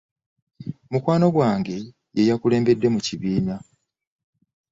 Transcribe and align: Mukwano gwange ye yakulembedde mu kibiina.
Mukwano 0.91 1.27
gwange 1.35 1.75
ye 2.15 2.23
yakulembedde 2.29 2.87
mu 2.93 2.99
kibiina. 3.05 3.55